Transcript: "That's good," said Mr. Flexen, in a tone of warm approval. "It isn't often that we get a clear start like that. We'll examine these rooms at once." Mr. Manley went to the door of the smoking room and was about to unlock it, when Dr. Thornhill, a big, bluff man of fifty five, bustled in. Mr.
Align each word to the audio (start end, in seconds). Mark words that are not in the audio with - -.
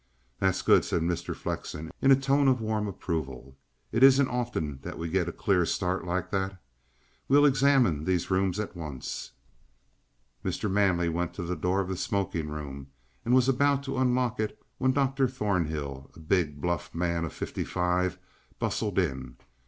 "That's 0.39 0.63
good," 0.63 0.83
said 0.83 1.03
Mr. 1.03 1.35
Flexen, 1.35 1.91
in 2.01 2.09
a 2.09 2.15
tone 2.15 2.47
of 2.47 2.59
warm 2.59 2.87
approval. 2.87 3.55
"It 3.91 4.01
isn't 4.01 4.29
often 4.29 4.79
that 4.81 4.97
we 4.97 5.09
get 5.11 5.29
a 5.29 5.31
clear 5.31 5.63
start 5.63 6.07
like 6.07 6.31
that. 6.31 6.59
We'll 7.27 7.45
examine 7.45 8.03
these 8.05 8.31
rooms 8.31 8.59
at 8.59 8.75
once." 8.75 9.33
Mr. 10.43 10.71
Manley 10.71 11.07
went 11.07 11.35
to 11.35 11.43
the 11.43 11.55
door 11.55 11.81
of 11.81 11.87
the 11.87 11.95
smoking 11.97 12.49
room 12.49 12.87
and 13.23 13.35
was 13.35 13.47
about 13.47 13.83
to 13.83 13.99
unlock 13.99 14.39
it, 14.39 14.57
when 14.79 14.91
Dr. 14.91 15.27
Thornhill, 15.27 16.09
a 16.15 16.19
big, 16.19 16.59
bluff 16.59 16.95
man 16.95 17.23
of 17.23 17.31
fifty 17.31 17.63
five, 17.63 18.17
bustled 18.57 18.97
in. 18.97 19.35
Mr. 19.39 19.45